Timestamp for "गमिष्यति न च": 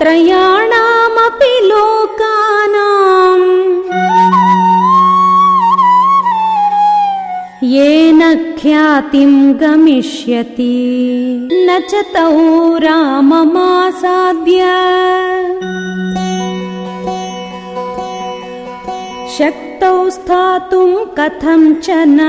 9.54-11.94